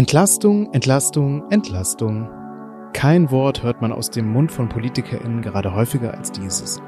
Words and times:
Entlastung, 0.00 0.72
Entlastung, 0.72 1.42
Entlastung. 1.50 2.26
Kein 2.94 3.30
Wort 3.30 3.62
hört 3.62 3.82
man 3.82 3.92
aus 3.92 4.08
dem 4.08 4.32
Mund 4.32 4.50
von 4.50 4.66
PolitikerInnen 4.66 5.42
gerade 5.42 5.74
häufiger 5.74 6.14
als 6.14 6.32
dieses. 6.32 6.80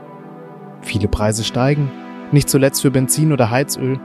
Viele 0.80 1.08
Preise 1.08 1.44
steigen, 1.44 1.90
nicht 2.32 2.48
zuletzt 2.48 2.80
für 2.80 2.90
Benzin 2.90 3.34
oder 3.34 3.50
Heizöl, 3.50 4.00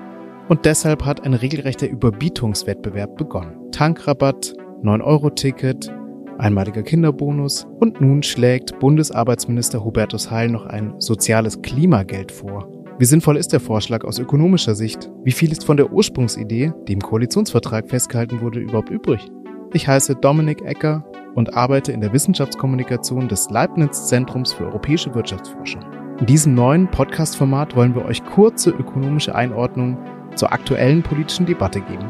und 0.49 0.65
deshalb 0.65 1.05
hat 1.05 1.23
ein 1.23 1.33
regelrechter 1.33 1.88
Überbietungswettbewerb 1.88 3.15
begonnen. 3.15 3.71
Tankrabatt, 3.71 4.54
9-Euro-Ticket, 4.83 5.89
einmaliger 6.37 6.83
Kinderbonus 6.83 7.65
und 7.79 8.01
nun 8.01 8.23
schlägt 8.23 8.77
Bundesarbeitsminister 8.79 9.85
Hubertus 9.85 10.31
Heil 10.31 10.49
noch 10.49 10.65
ein 10.65 10.99
soziales 10.99 11.61
Klimageld 11.61 12.33
vor. 12.33 12.77
Wie 13.00 13.05
sinnvoll 13.05 13.38
ist 13.38 13.54
der 13.54 13.59
Vorschlag 13.59 14.04
aus 14.04 14.18
ökonomischer 14.18 14.73
Sicht? 14.73 15.11
Wie 15.23 15.32
viel 15.32 15.52
ist 15.52 15.63
von 15.63 15.77
der 15.77 15.93
Ursprungsidee, 15.93 16.73
die 16.88 16.93
im 16.93 17.00
Koalitionsvertrag 17.00 17.88
festgehalten 17.88 18.41
wurde, 18.41 18.59
überhaupt 18.59 18.89
übrig? 18.89 19.30
Ich 19.71 19.88
heiße 19.88 20.16
Dominik 20.16 20.63
Ecker 20.63 21.05
und 21.35 21.54
arbeite 21.54 21.91
in 21.91 22.02
der 22.02 22.12
Wissenschaftskommunikation 22.12 23.27
des 23.27 23.52
Leibniz 23.52 24.07
Zentrums 24.07 24.52
für 24.52 24.66
europäische 24.66 25.13
Wirtschaftsforschung. 25.13 25.84
In 26.20 26.26
diesem 26.26 26.55
neuen 26.55 26.90
Podcast-Format 26.90 27.76
wollen 27.76 27.94
wir 27.94 28.04
euch 28.04 28.26
kurze 28.26 28.71
ökonomische 28.71 29.35
Einordnungen 29.35 29.99
zur 30.34 30.52
aktuellen 30.52 31.04
politischen 31.04 31.45
Debatte 31.45 31.82
geben. 31.82 32.09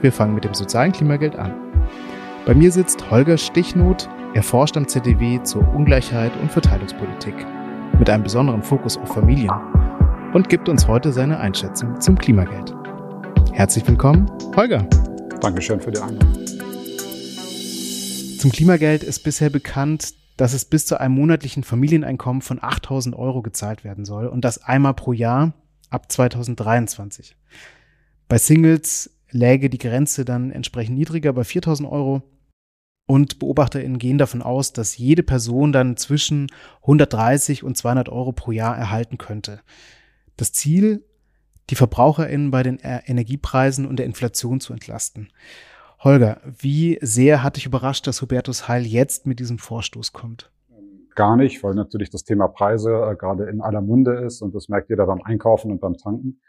Wir 0.00 0.10
fangen 0.10 0.34
mit 0.34 0.44
dem 0.44 0.54
sozialen 0.54 0.92
Klimageld 0.92 1.36
an. 1.36 1.52
Bei 2.46 2.54
mir 2.54 2.72
sitzt 2.72 3.10
Holger 3.10 3.36
Stichnot, 3.36 4.08
er 4.32 4.42
forscht 4.42 4.78
am 4.78 4.88
ZDW 4.88 5.42
zur 5.42 5.68
Ungleichheit 5.74 6.32
und 6.40 6.50
Verteilungspolitik 6.50 7.34
mit 7.98 8.08
einem 8.08 8.22
besonderen 8.22 8.62
Fokus 8.62 8.96
auf 8.96 9.12
Familien 9.12 9.52
und 10.34 10.48
gibt 10.48 10.68
uns 10.68 10.88
heute 10.88 11.12
seine 11.12 11.38
Einschätzung 11.38 12.00
zum 12.00 12.18
Klimageld. 12.18 12.74
Herzlich 13.52 13.86
willkommen, 13.86 14.28
Holger. 14.56 14.82
Dankeschön 15.40 15.80
für 15.80 15.92
die 15.92 16.00
Einladung. 16.00 16.46
Zum 18.40 18.50
Klimageld 18.50 19.04
ist 19.04 19.20
bisher 19.20 19.48
bekannt, 19.48 20.14
dass 20.36 20.52
es 20.52 20.64
bis 20.64 20.86
zu 20.86 21.00
einem 21.00 21.14
monatlichen 21.14 21.62
Familieneinkommen 21.62 22.42
von 22.42 22.60
8000 22.60 23.14
Euro 23.14 23.42
gezahlt 23.42 23.84
werden 23.84 24.04
soll 24.04 24.26
und 24.26 24.44
das 24.44 24.58
einmal 24.64 24.94
pro 24.94 25.12
Jahr 25.12 25.52
ab 25.88 26.10
2023. 26.10 27.36
Bei 28.26 28.36
Singles 28.36 29.16
läge 29.30 29.70
die 29.70 29.78
Grenze 29.78 30.24
dann 30.24 30.50
entsprechend 30.50 30.98
niedriger 30.98 31.32
bei 31.32 31.44
4000 31.44 31.88
Euro. 31.88 32.22
Und 33.06 33.38
BeobachterInnen 33.38 33.98
gehen 33.98 34.18
davon 34.18 34.42
aus, 34.42 34.72
dass 34.72 34.98
jede 34.98 35.22
Person 35.22 35.72
dann 35.72 35.96
zwischen 35.96 36.48
130 36.80 37.62
und 37.62 37.76
200 37.76 38.08
Euro 38.08 38.32
pro 38.32 38.50
Jahr 38.50 38.76
erhalten 38.76 39.16
könnte 39.16 39.60
das 40.36 40.52
Ziel, 40.52 41.04
die 41.70 41.76
VerbraucherInnen 41.76 42.50
bei 42.50 42.62
den 42.62 42.78
Energiepreisen 42.78 43.86
und 43.86 43.98
der 43.98 44.06
Inflation 44.06 44.60
zu 44.60 44.72
entlasten. 44.72 45.30
Holger, 46.00 46.40
wie 46.44 46.98
sehr 47.00 47.42
hat 47.42 47.56
dich 47.56 47.64
überrascht, 47.64 48.06
dass 48.06 48.20
Hubertus 48.20 48.68
Heil 48.68 48.84
jetzt 48.84 49.26
mit 49.26 49.40
diesem 49.40 49.58
Vorstoß 49.58 50.12
kommt? 50.12 50.50
Gar 51.14 51.36
nicht, 51.36 51.62
weil 51.62 51.74
natürlich 51.74 52.10
das 52.10 52.24
Thema 52.24 52.48
Preise 52.48 52.90
äh, 52.90 53.16
gerade 53.16 53.44
in 53.44 53.60
aller 53.60 53.80
Munde 53.80 54.14
ist 54.26 54.42
und 54.42 54.54
das 54.54 54.68
merkt 54.68 54.90
jeder 54.90 55.06
beim 55.06 55.22
Einkaufen 55.22 55.70
und 55.70 55.80
beim 55.80 55.96
Tanken. 55.96 56.40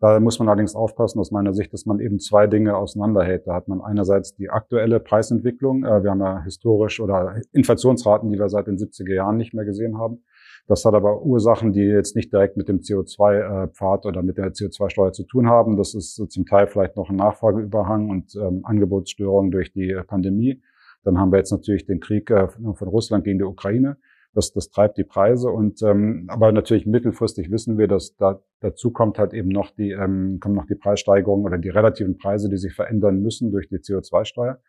Da 0.00 0.18
muss 0.18 0.38
man 0.38 0.48
allerdings 0.48 0.74
aufpassen, 0.74 1.20
aus 1.20 1.30
meiner 1.30 1.52
Sicht, 1.52 1.74
dass 1.74 1.84
man 1.84 2.00
eben 2.00 2.18
zwei 2.18 2.46
Dinge 2.46 2.74
auseinanderhält. 2.74 3.46
Da 3.46 3.54
hat 3.54 3.68
man 3.68 3.82
einerseits 3.82 4.34
die 4.34 4.48
aktuelle 4.48 4.98
Preisentwicklung. 4.98 5.84
Äh, 5.84 6.02
wir 6.02 6.10
haben 6.10 6.20
ja 6.20 6.42
historisch 6.42 7.00
oder 7.00 7.36
Inflationsraten, 7.52 8.30
die 8.30 8.38
wir 8.38 8.48
seit 8.48 8.66
den 8.66 8.78
70er 8.78 9.14
Jahren 9.14 9.36
nicht 9.36 9.52
mehr 9.52 9.66
gesehen 9.66 9.98
haben. 9.98 10.24
Das 10.66 10.84
hat 10.86 10.94
aber 10.94 11.22
Ursachen, 11.22 11.72
die 11.72 11.82
jetzt 11.82 12.16
nicht 12.16 12.32
direkt 12.32 12.56
mit 12.56 12.68
dem 12.68 12.78
CO2-Pfad 12.78 14.06
oder 14.06 14.22
mit 14.22 14.38
der 14.38 14.52
CO2-Steuer 14.52 15.12
zu 15.12 15.24
tun 15.24 15.48
haben. 15.48 15.76
Das 15.76 15.94
ist 15.94 16.14
zum 16.14 16.46
Teil 16.46 16.66
vielleicht 16.66 16.96
noch 16.96 17.10
ein 17.10 17.16
Nachfrageüberhang 17.16 18.08
und 18.08 18.34
ähm, 18.36 18.60
Angebotsstörungen 18.64 19.50
durch 19.50 19.72
die 19.72 20.00
Pandemie. 20.06 20.62
Dann 21.02 21.18
haben 21.18 21.32
wir 21.32 21.38
jetzt 21.38 21.50
natürlich 21.50 21.84
den 21.86 22.00
Krieg 22.00 22.30
äh, 22.30 22.48
von 22.48 22.88
Russland 22.88 23.24
gegen 23.24 23.38
die 23.38 23.44
Ukraine. 23.44 23.98
Das, 24.32 24.52
das 24.52 24.70
treibt 24.70 24.96
die 24.96 25.04
Preise 25.04 25.48
und 25.48 25.82
ähm, 25.82 26.26
aber 26.28 26.52
natürlich 26.52 26.86
mittelfristig 26.86 27.50
wissen 27.50 27.78
wir, 27.78 27.88
dass 27.88 28.14
da 28.16 28.40
dazu 28.60 28.92
kommt 28.92 29.18
halt 29.18 29.34
eben 29.34 29.48
noch 29.48 29.70
die 29.70 29.90
ähm, 29.90 30.38
kommen 30.40 30.54
noch 30.54 30.66
die 30.66 30.76
Preissteigerungen 30.76 31.44
oder 31.44 31.58
die 31.58 31.68
relativen 31.68 32.16
Preise, 32.16 32.48
die 32.48 32.56
sich 32.56 32.74
verändern 32.74 33.20
müssen 33.20 33.50
durch 33.50 33.68
die 33.68 33.78
CO2-Steuer 33.78 34.60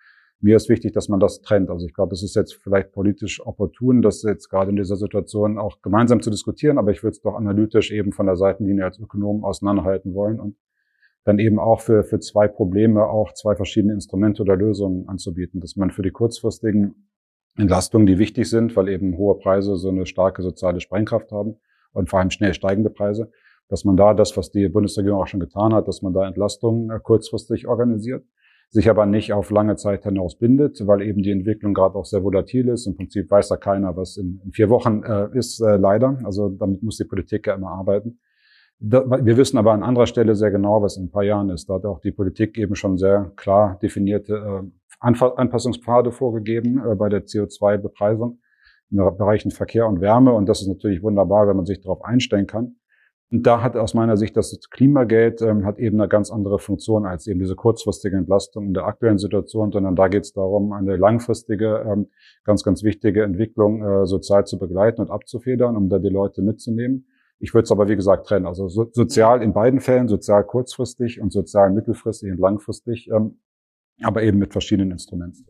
mir 0.42 0.56
ist 0.56 0.70
wichtig, 0.70 0.94
dass 0.94 1.08
man 1.08 1.20
das 1.20 1.42
trennt. 1.42 1.70
Also 1.70 1.86
ich 1.86 1.94
glaube, 1.94 2.14
es 2.14 2.24
ist 2.24 2.36
jetzt 2.36 2.56
vielleicht 2.56 2.92
politisch 2.92 3.46
opportun, 3.46 4.02
das 4.02 4.24
jetzt 4.24 4.50
gerade 4.50 4.72
in 4.72 4.76
dieser 4.76 4.96
Situation 4.96 5.58
auch 5.58 5.82
gemeinsam 5.82 6.22
zu 6.22 6.32
diskutieren, 6.32 6.78
aber 6.78 6.92
ich 6.92 7.04
würde 7.04 7.12
es 7.12 7.22
doch 7.22 7.36
analytisch 7.36 7.92
eben 7.92 8.12
von 8.12 8.26
der 8.26 8.36
Seitenlinie 8.36 8.86
als 8.86 9.00
Ökonom 9.00 9.44
auseinanderhalten 9.44 10.14
wollen 10.14 10.40
und 10.40 10.58
dann 11.24 11.38
eben 11.38 11.60
auch 11.60 11.82
für, 11.82 12.04
für 12.04 12.20
zwei 12.20 12.48
Probleme 12.48 13.06
auch 13.06 13.34
zwei 13.34 13.56
verschiedene 13.56 13.94
Instrumente 13.94 14.42
oder 14.42 14.56
Lösungen 14.56 15.08
anzubieten, 15.08 15.62
dass 15.62 15.76
man 15.76 15.92
für 15.92 16.02
die 16.02 16.10
kurzfristigen 16.10 17.11
Entlastungen, 17.58 18.08
die 18.08 18.18
wichtig 18.18 18.50
sind, 18.50 18.76
weil 18.76 18.90
eben 18.90 19.18
hohe 19.18 19.38
Preise 19.38 19.76
so 19.76 19.90
eine 19.90 20.06
starke 20.06 20.42
soziale 20.42 20.80
Sprengkraft 20.80 21.32
haben 21.32 21.58
und 21.94 22.10
vor 22.10 22.20
allem 22.20 22.32
schnell 22.32 22.54
steigende 22.54 22.90
Preise, 22.90 23.32
dass 23.68 23.86
man 23.86 23.98
da 23.98 24.14
das, 24.14 24.36
was 24.38 24.52
die 24.52 24.70
Bundesregierung 24.70 25.22
auch 25.22 25.28
schon 25.28 25.40
getan 25.40 25.74
hat, 25.74 25.88
dass 25.88 26.02
man 26.02 26.14
da 26.14 26.28
Entlastungen 26.28 26.90
äh, 26.90 27.00
kurzfristig 27.00 27.68
organisiert 27.68 28.24
sich 28.72 28.90
aber 28.90 29.06
nicht 29.06 29.34
auf 29.34 29.52
lange 29.52 29.76
Zeit 29.76 30.06
hinaus 30.06 30.38
bindet, 30.38 30.88
weil 30.88 31.02
eben 31.02 31.22
die 31.22 31.32
Entwicklung 31.32 31.74
gerade 31.74 31.96
auch 31.96 32.06
sehr 32.06 32.24
volatil 32.24 32.70
ist. 32.70 32.88
Im 32.88 32.96
Prinzip 32.96 33.30
weiß 33.30 33.50
da 33.50 33.58
keiner, 33.58 33.98
was 33.98 34.16
in, 34.16 34.40
in 34.46 34.54
vier 34.54 34.70
Wochen 34.70 35.04
äh, 35.04 35.28
ist, 35.38 35.60
äh, 35.60 35.76
leider. 35.76 36.18
Also 36.24 36.48
damit 36.48 36.82
muss 36.82 36.96
die 36.96 37.04
Politik 37.04 37.48
ja 37.48 37.56
immer 37.56 37.72
arbeiten. 37.72 38.20
Da, 38.80 39.04
wir 39.26 39.36
wissen 39.36 39.58
aber 39.58 39.74
an 39.74 39.84
anderer 39.84 40.08
Stelle 40.08 40.36
sehr 40.36 40.52
genau, 40.52 40.82
was 40.82 40.96
in 40.96 41.06
ein 41.06 41.12
paar 41.12 41.24
Jahren 41.24 41.50
ist. 41.50 41.70
Da 41.70 41.76
hat 41.76 41.86
auch 41.86 42.00
die 42.00 42.14
Politik 42.14 42.58
eben 42.58 42.76
schon 42.76 42.98
sehr 42.98 43.34
klar 43.36 43.78
definierte 43.82 44.36
äh, 44.36 44.68
Anpassungspfade 45.02 46.12
vorgegeben 46.12 46.82
äh, 46.86 46.96
bei 46.96 47.10
der 47.10 47.26
CO2-Bepreisung 47.26 48.40
in 48.92 48.98
den 48.98 49.18
Bereichen 49.18 49.52
Verkehr 49.52 49.88
und 49.88 50.02
Wärme. 50.02 50.34
Und 50.34 50.48
das 50.48 50.62
ist 50.62 50.68
natürlich 50.68 51.02
wunderbar, 51.02 51.48
wenn 51.48 51.56
man 51.56 51.66
sich 51.66 51.82
darauf 51.82 52.04
einstellen 52.04 52.48
kann. 52.48 52.76
Und 53.32 53.48
da 53.48 53.64
hat 53.64 53.78
aus 53.78 53.94
meiner 53.94 54.18
Sicht 54.18 54.36
das 54.36 54.60
Klimageld 54.70 55.42
ähm, 55.42 55.66
hat 55.66 55.80
eben 55.80 56.00
eine 56.00 56.10
ganz 56.10 56.32
andere 56.32 56.60
Funktion 56.60 57.06
als 57.06 57.28
eben 57.28 57.40
diese 57.40 57.56
kurzfristige 57.56 58.18
Entlastung 58.18 58.66
in 58.66 58.74
der 58.74 58.86
aktuellen 58.86 59.18
Situation, 59.18 59.72
sondern 59.72 59.96
da 59.96 60.10
geht 60.10 60.24
es 60.24 60.34
darum, 60.34 60.74
eine 60.74 60.98
langfristige, 60.98 61.86
ähm, 61.88 62.10
ganz, 62.44 62.64
ganz 62.64 62.84
wichtige 62.84 63.24
Entwicklung 63.24 63.84
äh, 63.84 64.06
sozial 64.06 64.46
zu 64.46 64.60
begleiten 64.60 65.00
und 65.00 65.10
abzufedern, 65.10 65.78
um 65.78 65.88
da 65.88 66.00
die 66.00 66.10
Leute 66.10 66.42
mitzunehmen. 66.42 67.08
Ich 67.40 67.54
würde 67.54 67.64
es 67.64 67.72
aber, 67.72 67.88
wie 67.88 67.96
gesagt, 67.96 68.28
trennen. 68.28 68.46
Also 68.46 68.68
so, 68.68 68.90
sozial 68.92 69.42
in 69.42 69.54
beiden 69.54 69.80
Fällen, 69.80 70.10
sozial 70.10 70.44
kurzfristig 70.44 71.22
und 71.22 71.32
sozial 71.32 71.72
mittelfristig 71.72 72.32
und 72.32 72.40
langfristig, 72.40 73.10
ähm, 73.12 73.40
aber 74.04 74.24
eben 74.24 74.38
mit 74.38 74.52
verschiedenen 74.52 74.92
Instrumenten. 74.92 75.46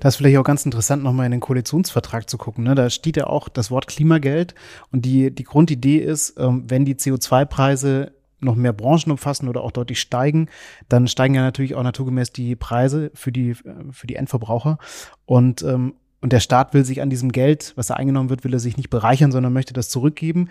Das 0.00 0.14
ist 0.14 0.18
vielleicht 0.18 0.36
auch 0.36 0.44
ganz 0.44 0.64
interessant, 0.64 1.02
nochmal 1.02 1.26
in 1.26 1.32
den 1.32 1.40
Koalitionsvertrag 1.40 2.28
zu 2.28 2.36
gucken. 2.36 2.64
Ne? 2.64 2.74
Da 2.74 2.90
steht 2.90 3.16
ja 3.16 3.26
auch 3.26 3.48
das 3.48 3.70
Wort 3.70 3.86
Klimageld 3.86 4.54
und 4.90 5.04
die, 5.04 5.30
die 5.30 5.44
Grundidee 5.44 5.98
ist, 5.98 6.34
ähm, 6.38 6.64
wenn 6.68 6.84
die 6.84 6.94
CO2-Preise 6.94 8.12
noch 8.40 8.54
mehr 8.54 8.72
Branchen 8.72 9.10
umfassen 9.10 9.48
oder 9.48 9.62
auch 9.62 9.70
deutlich 9.70 10.00
steigen, 10.00 10.48
dann 10.88 11.06
steigen 11.06 11.34
ja 11.34 11.42
natürlich 11.42 11.74
auch 11.74 11.82
naturgemäß 11.82 12.32
die 12.32 12.56
Preise 12.56 13.10
für 13.14 13.32
die, 13.32 13.54
für 13.54 14.06
die 14.06 14.16
Endverbraucher. 14.16 14.78
Und, 15.26 15.62
ähm, 15.62 15.94
und 16.20 16.32
der 16.32 16.40
Staat 16.40 16.74
will 16.74 16.84
sich 16.84 17.00
an 17.00 17.08
diesem 17.08 17.32
Geld, 17.32 17.72
was 17.76 17.86
da 17.86 17.94
eingenommen 17.94 18.30
wird, 18.30 18.44
will 18.44 18.52
er 18.52 18.60
sich 18.60 18.76
nicht 18.76 18.90
bereichern, 18.90 19.32
sondern 19.32 19.52
möchte 19.52 19.72
das 19.72 19.88
zurückgeben 19.88 20.50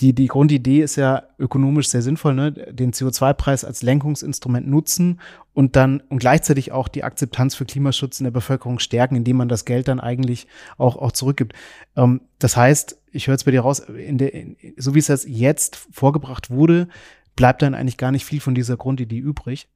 die, 0.00 0.14
die 0.14 0.26
Grundidee 0.26 0.82
ist 0.82 0.96
ja 0.96 1.22
ökonomisch 1.38 1.88
sehr 1.88 2.02
sinnvoll, 2.02 2.34
ne? 2.34 2.52
den 2.52 2.92
CO2-Preis 2.92 3.64
als 3.64 3.82
Lenkungsinstrument 3.82 4.68
nutzen 4.68 5.20
und 5.54 5.74
dann 5.74 6.02
und 6.10 6.18
gleichzeitig 6.18 6.72
auch 6.72 6.88
die 6.88 7.02
Akzeptanz 7.02 7.54
für 7.54 7.64
Klimaschutz 7.64 8.20
in 8.20 8.24
der 8.24 8.30
Bevölkerung 8.30 8.78
stärken, 8.78 9.16
indem 9.16 9.38
man 9.38 9.48
das 9.48 9.64
Geld 9.64 9.88
dann 9.88 10.00
eigentlich 10.00 10.48
auch, 10.76 10.96
auch 10.96 11.12
zurückgibt. 11.12 11.54
Ähm, 11.96 12.20
das 12.38 12.56
heißt, 12.56 13.00
ich 13.10 13.26
höre 13.26 13.34
jetzt 13.34 13.44
bei 13.44 13.52
dir 13.52 13.62
raus, 13.62 13.80
in 13.80 14.18
der, 14.18 14.34
in, 14.34 14.56
so 14.76 14.94
wie 14.94 14.98
es 14.98 15.24
jetzt 15.26 15.76
vorgebracht 15.90 16.50
wurde, 16.50 16.88
bleibt 17.34 17.62
dann 17.62 17.74
eigentlich 17.74 17.98
gar 17.98 18.12
nicht 18.12 18.26
viel 18.26 18.40
von 18.40 18.54
dieser 18.54 18.76
Grundidee 18.76 19.18
übrig. 19.18 19.68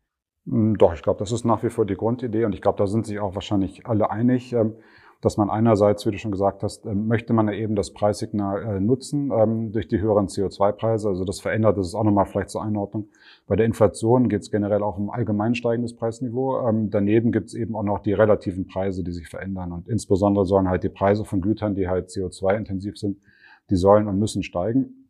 Hm, 0.46 0.76
doch, 0.76 0.92
ich 0.92 1.02
glaube, 1.02 1.18
das 1.18 1.32
ist 1.32 1.44
nach 1.44 1.62
wie 1.62 1.70
vor 1.70 1.86
die 1.86 1.96
Grundidee 1.96 2.44
und 2.44 2.54
ich 2.54 2.60
glaube, 2.60 2.78
da 2.78 2.86
sind 2.86 3.06
sich 3.06 3.20
auch 3.20 3.34
wahrscheinlich 3.34 3.86
alle 3.86 4.10
einig. 4.10 4.52
Ähm, 4.52 4.74
dass 5.20 5.36
man 5.36 5.50
einerseits, 5.50 6.06
wie 6.06 6.10
du 6.10 6.18
schon 6.18 6.30
gesagt 6.30 6.62
hast, 6.62 6.86
ähm, 6.86 7.06
möchte 7.06 7.32
man 7.32 7.48
eben 7.48 7.76
das 7.76 7.92
Preissignal 7.92 8.62
äh, 8.62 8.80
nutzen 8.80 9.30
ähm, 9.30 9.70
durch 9.70 9.86
die 9.86 10.00
höheren 10.00 10.28
CO2-Preise. 10.28 11.08
Also 11.08 11.24
das 11.24 11.40
verändert, 11.40 11.76
das 11.76 11.88
ist 11.88 11.94
auch 11.94 12.04
nochmal 12.04 12.24
vielleicht 12.24 12.48
zur 12.48 12.62
Einordnung. 12.62 13.08
Bei 13.46 13.54
der 13.54 13.66
Inflation 13.66 14.30
geht 14.30 14.42
es 14.42 14.50
generell 14.50 14.82
auch 14.82 14.96
um 14.96 15.10
allgemein 15.10 15.54
steigendes 15.54 15.94
Preisniveau. 15.94 16.66
Ähm, 16.66 16.88
daneben 16.90 17.32
gibt 17.32 17.48
es 17.48 17.54
eben 17.54 17.76
auch 17.76 17.82
noch 17.82 17.98
die 17.98 18.14
relativen 18.14 18.66
Preise, 18.66 19.04
die 19.04 19.12
sich 19.12 19.28
verändern. 19.28 19.72
Und 19.72 19.88
insbesondere 19.88 20.46
sollen 20.46 20.68
halt 20.68 20.84
die 20.84 20.88
Preise 20.88 21.24
von 21.26 21.42
Gütern, 21.42 21.74
die 21.74 21.88
halt 21.88 22.08
CO2-intensiv 22.08 22.96
sind, 22.96 23.18
die 23.68 23.76
sollen 23.76 24.08
und 24.08 24.18
müssen 24.18 24.42
steigen. 24.42 25.08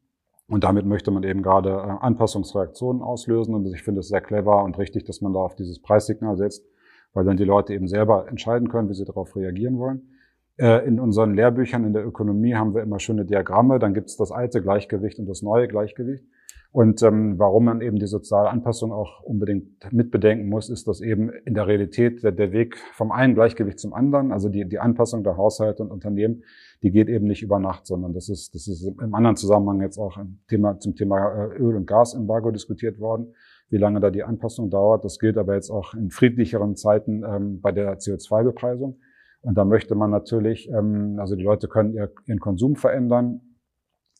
Und 0.48 0.64
damit 0.64 0.86
möchte 0.86 1.12
man 1.12 1.22
eben 1.22 1.42
gerade 1.42 1.70
äh, 1.70 2.04
Anpassungsreaktionen 2.04 3.00
auslösen. 3.00 3.54
Und 3.54 3.64
ich 3.72 3.84
finde 3.84 4.00
es 4.00 4.08
sehr 4.08 4.20
clever 4.20 4.64
und 4.64 4.76
richtig, 4.76 5.04
dass 5.04 5.20
man 5.20 5.32
da 5.32 5.38
auf 5.38 5.54
dieses 5.54 5.80
Preissignal 5.80 6.36
setzt 6.36 6.64
weil 7.12 7.24
dann 7.24 7.36
die 7.36 7.44
Leute 7.44 7.74
eben 7.74 7.88
selber 7.88 8.28
entscheiden 8.28 8.68
können, 8.68 8.88
wie 8.88 8.94
sie 8.94 9.04
darauf 9.04 9.34
reagieren 9.36 9.78
wollen. 9.78 10.08
Äh, 10.56 10.86
in 10.86 11.00
unseren 11.00 11.34
Lehrbüchern 11.34 11.84
in 11.84 11.92
der 11.92 12.06
Ökonomie 12.06 12.54
haben 12.54 12.74
wir 12.74 12.82
immer 12.82 13.00
schöne 13.00 13.24
Diagramme, 13.24 13.78
dann 13.78 13.94
gibt 13.94 14.08
es 14.10 14.16
das 14.16 14.30
alte 14.30 14.60
Gleichgewicht 14.60 15.18
und 15.18 15.26
das 15.26 15.42
neue 15.42 15.68
Gleichgewicht. 15.68 16.24
Und 16.72 17.02
ähm, 17.02 17.36
warum 17.36 17.64
man 17.64 17.80
eben 17.80 17.98
die 17.98 18.06
soziale 18.06 18.48
Anpassung 18.48 18.92
auch 18.92 19.22
unbedingt 19.22 19.92
mitbedenken 19.92 20.48
muss, 20.48 20.70
ist, 20.70 20.86
dass 20.86 21.00
eben 21.00 21.30
in 21.44 21.54
der 21.54 21.66
Realität 21.66 22.22
der, 22.22 22.30
der 22.30 22.52
Weg 22.52 22.76
vom 22.92 23.10
einen 23.10 23.34
Gleichgewicht 23.34 23.80
zum 23.80 23.92
anderen, 23.92 24.30
also 24.30 24.48
die, 24.48 24.68
die 24.68 24.78
Anpassung 24.78 25.24
der 25.24 25.36
Haushalte 25.36 25.82
und 25.82 25.90
Unternehmen, 25.90 26.44
die 26.82 26.92
geht 26.92 27.08
eben 27.08 27.26
nicht 27.26 27.42
über 27.42 27.58
Nacht, 27.58 27.86
sondern 27.86 28.12
das 28.12 28.28
ist, 28.28 28.54
das 28.54 28.68
ist 28.68 28.84
im 28.84 29.14
anderen 29.14 29.36
Zusammenhang 29.36 29.80
jetzt 29.80 29.98
auch 29.98 30.16
ein 30.16 30.38
Thema, 30.48 30.78
zum 30.78 30.94
Thema 30.94 31.46
äh, 31.46 31.58
Öl- 31.58 31.76
und 31.76 31.86
Gasembargo 31.86 32.52
diskutiert 32.52 33.00
worden, 33.00 33.34
wie 33.70 33.78
lange 33.78 34.00
da 34.00 34.10
die 34.10 34.24
Anpassung 34.24 34.68
dauert. 34.70 35.04
Das 35.04 35.18
gilt 35.18 35.38
aber 35.38 35.54
jetzt 35.54 35.70
auch 35.70 35.94
in 35.94 36.10
friedlicheren 36.10 36.76
Zeiten 36.76 37.24
ähm, 37.24 37.60
bei 37.60 37.72
der 37.72 37.98
CO2-Bepreisung. 37.98 39.00
Und 39.42 39.56
da 39.56 39.64
möchte 39.64 39.94
man 39.94 40.10
natürlich, 40.10 40.68
ähm, 40.70 41.16
also 41.18 41.36
die 41.36 41.44
Leute 41.44 41.68
können 41.68 41.94
ihr, 41.94 42.12
ihren 42.26 42.40
Konsum 42.40 42.76
verändern, 42.76 43.40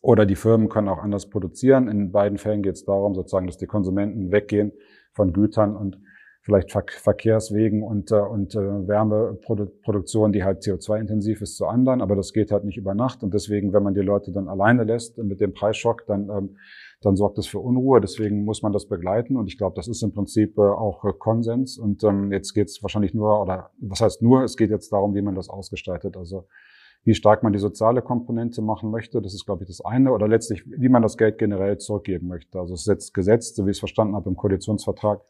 oder 0.03 0.25
die 0.25 0.37
Firmen 0.37 0.69
können 0.69 0.89
auch 0.89 1.03
anders 1.03 1.29
produzieren. 1.29 1.89
In 1.89 2.11
beiden 2.11 2.39
Fällen 2.39 2.63
geht 2.63 2.77
es 2.77 2.85
darum, 2.85 3.15
sozusagen, 3.15 3.47
dass 3.47 3.59
die 3.59 3.67
Konsumenten 3.67 4.33
weggehen 4.33 4.73
von 5.13 5.33
Gütern 5.33 5.77
und 5.77 6.01
vielleicht 6.51 6.73
Ver 6.73 6.85
Verkehrswegen 6.89 7.83
und, 7.83 8.11
äh, 8.11 8.17
und 8.17 8.55
äh, 8.55 8.59
Wärmeproduktion, 8.59 10.33
die 10.33 10.43
halt 10.43 10.63
CO2-intensiv 10.63 11.43
ist, 11.43 11.57
zu 11.57 11.67
anderen. 11.67 12.03
Aber 12.03 12.17
das 12.17 12.33
geht 12.33 12.51
halt 12.51 12.65
nicht 12.65 12.77
über 12.77 12.95
Nacht. 12.95 13.23
Und 13.23 13.33
deswegen, 13.35 13.73
wenn 13.73 13.85
man 13.85 13.95
die 13.95 14.01
Leute 14.01 14.33
dann 14.33 14.49
alleine 14.49 14.83
lässt 14.83 15.17
mit 15.19 15.41
dem 15.41 15.53
Preisschock, 15.53 16.07
dann, 16.07 16.29
ähm, 16.29 16.57
dann 17.03 17.15
sorgt 17.15 17.39
das 17.39 17.47
für 17.47 17.61
Unruhe. 17.61 18.01
Deswegen 18.01 18.45
muss 18.45 18.63
man 18.63 18.73
das 18.73 18.87
begleiten. 18.87 19.37
Und 19.37 19.47
ich 19.47 19.59
glaube, 19.59 19.77
das 19.77 19.87
ist 19.87 20.03
im 20.03 20.13
Prinzip 20.13 20.59
äh, 20.59 20.63
auch 20.63 21.05
äh, 21.05 21.13
Konsens. 21.17 21.79
Und 21.79 22.03
ähm, 22.03 22.33
jetzt 22.33 22.53
geht 22.53 22.69
es 22.69 22.83
wahrscheinlich 22.83 23.15
nur, 23.15 23.41
oder 23.41 23.71
was 23.81 24.01
heißt 24.01 24.21
nur, 24.21 24.43
es 24.43 24.57
geht 24.57 24.71
jetzt 24.71 24.93
darum, 24.93 25.15
wie 25.15 25.23
man 25.23 25.37
das 25.37 25.49
ausgestaltet. 25.49 26.17
Also 26.17 26.47
wie 27.05 27.15
stark 27.15 27.43
man 27.43 27.53
die 27.53 27.61
soziale 27.61 28.03
Komponente 28.03 28.61
machen 28.61 28.91
möchte. 28.91 29.23
Das 29.23 29.35
ist, 29.35 29.47
glaube 29.47 29.63
ich, 29.63 29.69
das 29.69 29.85
eine. 29.85 30.13
Oder 30.13 30.27
letztlich, 30.27 30.65
wie 30.67 30.89
man 30.89 31.03
das 31.03 31.17
Geld 31.17 31.39
generell 31.39 31.79
zurückgeben 31.79 32.27
möchte. 32.27 32.59
Also 32.59 32.75
es 32.75 32.81
ist 32.81 32.89
jetzt 32.89 33.15
gesetzt, 33.15 33.55
so 33.55 33.67
wie 33.67 33.71
ich 33.71 33.77
es 33.77 33.79
verstanden 33.79 34.17
habe, 34.17 34.29
im 34.29 34.37
Koalitionsvertrag, 34.37 35.23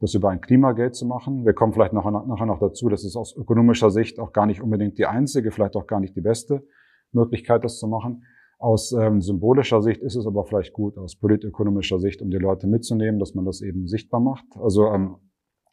das 0.00 0.14
über 0.14 0.30
ein 0.30 0.40
Klimageld 0.40 0.94
zu 0.94 1.06
machen. 1.06 1.44
Wir 1.44 1.52
kommen 1.52 1.72
vielleicht 1.72 1.92
nachher, 1.92 2.10
noch 2.46 2.58
dazu, 2.58 2.88
dass 2.88 3.04
es 3.04 3.16
aus 3.16 3.34
ökonomischer 3.36 3.90
Sicht 3.90 4.18
auch 4.18 4.32
gar 4.32 4.46
nicht 4.46 4.60
unbedingt 4.60 4.98
die 4.98 5.06
einzige, 5.06 5.50
vielleicht 5.50 5.76
auch 5.76 5.86
gar 5.86 6.00
nicht 6.00 6.16
die 6.16 6.20
beste 6.20 6.66
Möglichkeit, 7.12 7.64
das 7.64 7.78
zu 7.78 7.86
machen. 7.86 8.24
Aus 8.58 8.92
ähm, 8.92 9.20
symbolischer 9.20 9.82
Sicht 9.82 10.02
ist 10.02 10.16
es 10.16 10.26
aber 10.26 10.44
vielleicht 10.44 10.72
gut, 10.72 10.96
aus 10.96 11.16
politökonomischer 11.16 11.98
Sicht, 11.98 12.22
um 12.22 12.30
die 12.30 12.38
Leute 12.38 12.66
mitzunehmen, 12.66 13.18
dass 13.18 13.34
man 13.34 13.44
das 13.44 13.60
eben 13.60 13.86
sichtbar 13.86 14.20
macht. 14.20 14.46
Also 14.56 14.86
ähm, 14.86 15.16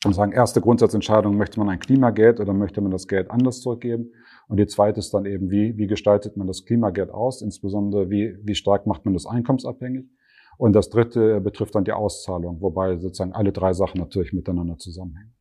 und 0.04 0.14
sagen, 0.14 0.32
erste 0.32 0.62
Grundsatzentscheidung, 0.62 1.38
möchte 1.38 1.60
man 1.60 1.70
ein 1.70 1.80
Klimageld 1.80 2.40
oder 2.40 2.54
möchte 2.54 2.82
man 2.82 2.92
das 2.92 3.08
Geld 3.08 3.30
anders 3.30 3.62
zurückgeben? 3.62 4.12
Und 4.48 4.58
die 4.60 4.66
zweite 4.66 5.00
ist 5.00 5.14
dann 5.14 5.26
eben, 5.26 5.52
wie, 5.52 5.78
wie 5.78 5.86
gestaltet 5.86 6.38
man 6.38 6.48
das 6.48 6.66
Klimageld 6.66 7.12
aus? 7.12 7.44
Insbesondere, 7.44 8.10
wie, 8.10 8.36
wie 8.42 8.56
stark 8.56 8.88
macht 8.88 9.06
man 9.06 9.14
das 9.14 9.28
einkommensabhängig? 9.28 10.08
Und 10.62 10.74
das 10.74 10.92
dritte 10.92 11.42
betrifft 11.42 11.74
dann 11.74 11.86
die 11.86 11.92
Auszahlung, 11.92 12.62
wobei 12.62 12.96
sozusagen 12.98 13.34
alle 13.34 13.52
drei 13.52 13.74
Sachen 13.74 14.00
natürlich 14.00 14.31
miteinander 14.31 14.78
zusammenhängen. 14.78 15.34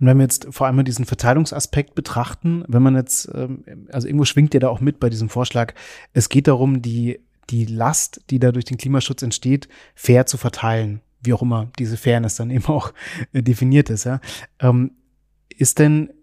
Und 0.00 0.06
wenn 0.06 0.16
wir 0.16 0.22
jetzt 0.22 0.46
vor 0.48 0.66
allem 0.66 0.82
diesen 0.82 1.04
Verteilungsaspekt 1.04 1.94
betrachten, 1.94 2.64
wenn 2.68 2.82
man 2.82 2.96
jetzt, 2.96 3.30
ähm, 3.34 3.64
also 3.92 4.08
irgendwo 4.08 4.24
schwingt 4.24 4.54
ja 4.54 4.60
da 4.60 4.70
auch 4.70 4.80
mit 4.80 4.98
bei 4.98 5.10
diesem 5.10 5.28
Vorschlag, 5.28 5.74
es 6.14 6.30
geht 6.30 6.48
darum, 6.48 6.80
die, 6.80 7.20
die 7.50 7.66
Last, 7.66 8.22
die 8.30 8.38
da 8.38 8.50
durch 8.50 8.64
den 8.64 8.78
Klimaschutz 8.78 9.20
entsteht, 9.20 9.68
fair 9.94 10.24
zu 10.24 10.38
verteilen 10.38 11.02
wie 11.24 11.34
auch 11.34 11.42
immer 11.42 11.70
diese 11.78 11.98
Fairness 11.98 12.36
dann 12.36 12.50
eben 12.56 12.64
auch 12.64 12.94
äh, 13.34 13.42
definiert 13.42 13.90
ist, 13.90 14.04
ja. 14.04 14.20
Ähm, 14.58 14.92
ist 15.50 15.80
denn, 15.80 16.14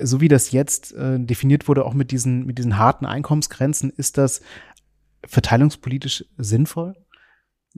so 0.00 0.22
wie 0.22 0.28
das 0.28 0.52
jetzt 0.52 0.94
äh, 0.94 1.20
definiert 1.20 1.68
wurde, 1.68 1.84
auch 1.84 1.92
mit 1.92 2.12
diesen, 2.12 2.46
mit 2.46 2.56
diesen 2.56 2.78
harten 2.78 3.04
Einkommensgrenzen, 3.04 3.90
ist 3.90 4.16
das 4.16 4.40
verteilungspolitisch 5.26 6.24
sinnvoll? 6.38 6.96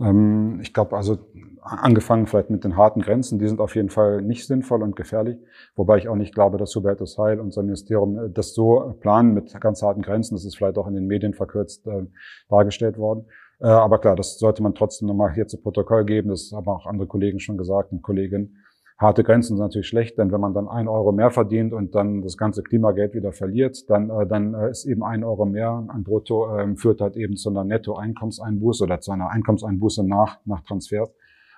Ähm, 0.00 0.60
ich 0.62 0.72
glaube, 0.72 0.96
also 0.96 1.18
angefangen 1.60 2.26
vielleicht 2.26 2.50
mit 2.50 2.64
den 2.64 2.76
harten 2.76 3.02
Grenzen, 3.02 3.38
die 3.38 3.46
sind 3.46 3.60
auf 3.60 3.76
jeden 3.76 3.90
Fall 3.90 4.22
nicht 4.22 4.46
sinnvoll 4.46 4.82
und 4.82 4.96
gefährlich, 4.96 5.38
wobei 5.76 5.98
ich 5.98 6.08
auch 6.08 6.16
nicht 6.16 6.34
glaube, 6.34 6.58
dass 6.58 6.74
Hubertus 6.74 7.18
Heil 7.18 7.38
und 7.40 7.52
sein 7.52 7.66
Ministerium 7.66 8.18
äh, 8.18 8.30
das 8.30 8.54
so 8.54 8.94
planen 9.00 9.34
mit 9.34 9.58
ganz 9.60 9.82
harten 9.82 10.02
Grenzen. 10.02 10.34
Das 10.34 10.44
ist 10.44 10.56
vielleicht 10.56 10.78
auch 10.78 10.86
in 10.86 10.94
den 10.94 11.06
Medien 11.06 11.34
verkürzt 11.34 11.86
äh, 11.86 12.06
dargestellt 12.48 12.98
worden. 12.98 13.26
Äh, 13.60 13.66
aber 13.66 13.98
klar, 13.98 14.16
das 14.16 14.38
sollte 14.38 14.62
man 14.62 14.74
trotzdem 14.74 15.08
nochmal 15.08 15.32
hier 15.34 15.46
zu 15.46 15.60
Protokoll 15.60 16.04
geben. 16.04 16.30
Das 16.30 16.52
haben 16.52 16.66
auch 16.68 16.86
andere 16.86 17.06
Kollegen 17.06 17.38
schon 17.38 17.58
gesagt 17.58 17.92
und 17.92 18.02
Kolleginnen. 18.02 18.56
Harte 19.02 19.24
Grenzen 19.24 19.56
sind 19.56 19.64
natürlich 19.64 19.88
schlecht, 19.88 20.16
denn 20.18 20.32
wenn 20.32 20.40
man 20.40 20.54
dann 20.54 20.68
ein 20.68 20.88
Euro 20.88 21.12
mehr 21.12 21.30
verdient 21.30 21.72
und 21.72 21.94
dann 21.94 22.22
das 22.22 22.36
ganze 22.36 22.62
Klimageld 22.62 23.14
wieder 23.14 23.32
verliert, 23.32 23.90
dann, 23.90 24.08
äh, 24.10 24.26
dann 24.26 24.54
äh, 24.54 24.70
ist 24.70 24.84
eben 24.84 25.02
ein 25.02 25.24
Euro 25.24 25.44
mehr 25.44 25.84
an 25.88 26.04
Brutto, 26.04 26.58
ähm, 26.58 26.76
führt 26.76 27.00
halt 27.00 27.16
eben 27.16 27.36
zu 27.36 27.50
einer 27.50 27.64
Nettoeinkommenseinbuße 27.64 28.84
oder 28.84 29.00
zu 29.00 29.12
einer 29.12 29.30
Einkommenseinbuße 29.30 30.06
nach, 30.06 30.38
nach 30.46 30.62
Transfers. 30.62 31.12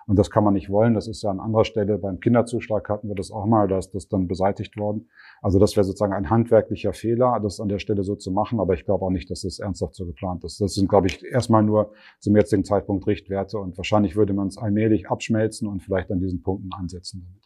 Und 0.06 0.18
das 0.18 0.30
kann 0.30 0.44
man 0.44 0.54
nicht 0.54 0.70
wollen. 0.70 0.94
Das 0.94 1.08
ist 1.08 1.22
ja 1.22 1.30
an 1.30 1.40
anderer 1.40 1.64
Stelle 1.64 1.98
beim 1.98 2.20
Kinderzuschlag 2.20 2.88
hatten 2.88 3.08
wir 3.08 3.14
das 3.14 3.30
auch 3.30 3.46
mal, 3.46 3.68
da 3.68 3.78
ist 3.78 3.94
das 3.94 4.08
dann 4.08 4.28
beseitigt 4.28 4.76
worden. 4.76 5.08
Also 5.42 5.58
das 5.58 5.76
wäre 5.76 5.84
sozusagen 5.84 6.12
ein 6.12 6.30
handwerklicher 6.30 6.92
Fehler, 6.92 7.38
das 7.42 7.60
an 7.60 7.68
der 7.68 7.78
Stelle 7.78 8.02
so 8.04 8.16
zu 8.16 8.30
machen. 8.30 8.60
Aber 8.60 8.74
ich 8.74 8.84
glaube 8.84 9.04
auch 9.04 9.10
nicht, 9.10 9.30
dass 9.30 9.42
das 9.42 9.58
ernsthaft 9.58 9.94
so 9.94 10.06
geplant 10.06 10.44
ist. 10.44 10.60
Das 10.60 10.74
sind, 10.74 10.88
glaube 10.88 11.06
ich, 11.06 11.24
erstmal 11.24 11.62
nur 11.62 11.92
zum 12.20 12.36
jetzigen 12.36 12.64
Zeitpunkt 12.64 13.06
Richtwerte 13.06 13.58
und 13.58 13.76
wahrscheinlich 13.76 14.16
würde 14.16 14.34
man 14.34 14.48
es 14.48 14.58
allmählich 14.58 15.08
abschmelzen 15.08 15.68
und 15.68 15.82
vielleicht 15.82 16.10
an 16.10 16.20
diesen 16.20 16.42
Punkten 16.42 16.72
ansetzen. 16.72 17.40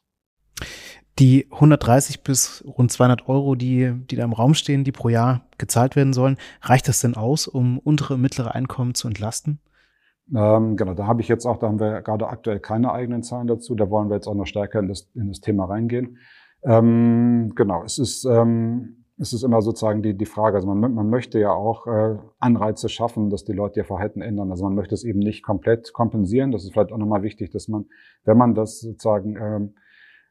Die 1.19 1.49
130 1.51 2.23
bis 2.23 2.65
rund 2.65 2.93
200 2.93 3.29
Euro, 3.29 3.57
die, 3.57 3.93
die 4.09 4.15
da 4.15 4.23
im 4.23 4.33
Raum 4.33 4.55
stehen, 4.55 4.85
die 4.85 4.93
pro 4.93 5.09
Jahr 5.09 5.43
gezahlt 5.59 5.97
werden 5.97 6.13
sollen, 6.13 6.37
reicht 6.63 6.87
das 6.87 7.01
denn 7.01 7.17
aus, 7.17 7.49
um 7.49 7.79
untere, 7.79 8.17
mittlere 8.17 8.55
Einkommen 8.55 8.95
zu 8.95 9.09
entlasten? 9.09 9.59
Ähm, 10.35 10.77
genau, 10.77 10.95
da 10.95 11.07
habe 11.07 11.21
ich 11.21 11.29
jetzt 11.29 11.47
auch, 11.47 11.57
da 11.59 11.69
haben 11.69 11.81
wir 11.81 12.03
gerade 12.03 12.29
aktuell 12.29 12.61
keine 12.61 12.93
eigenen 12.93 13.23
Zahlen 13.23 13.47
dazu. 13.47 13.75
Da 13.75 13.89
wollen 13.91 14.09
wir 14.09 14.17
jetzt 14.17 14.27
auch 14.27 14.35
noch 14.35 14.47
stärker 14.47 14.81
in 14.81 14.89
das, 14.89 15.11
in 15.15 15.29
das 15.29 15.41
Thema 15.41 15.65
reingehen. 15.65 16.19
Ähm, 16.63 17.53
genau, 17.55 17.83
es 17.85 17.99
ist, 17.99 18.25
ähm, 18.25 19.05
es 19.17 19.33
ist 19.33 19.43
immer 19.43 19.63
sozusagen 19.63 20.03
die, 20.03 20.17
die 20.17 20.27
Frage, 20.27 20.57
also 20.57 20.73
man, 20.73 20.95
man 20.95 21.11
möchte 21.11 21.39
ja 21.41 21.53
auch 21.53 21.87
äh, 21.87 22.17
Anreize 22.39 22.89
schaffen, 22.89 23.31
dass 23.31 23.45
die 23.45 23.53
Leute 23.53 23.81
ihr 23.81 23.85
Verhalten 23.85 24.21
ändern. 24.21 24.51
Also 24.51 24.65
man 24.65 24.75
möchte 24.75 24.95
es 24.95 25.05
eben 25.05 25.19
nicht 25.19 25.43
komplett 25.43 25.93
kompensieren. 25.93 26.53
Das 26.53 26.65
ist 26.65 26.73
vielleicht 26.73 26.93
auch 26.93 26.99
nochmal 26.99 27.23
wichtig, 27.23 27.51
dass 27.51 27.69
man, 27.69 27.87
wenn 28.25 28.37
man 28.37 28.55
das 28.55 28.81
sozusagen 28.81 29.37
ähm, 29.37 29.75